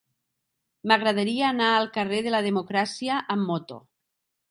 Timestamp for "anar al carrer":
1.51-2.25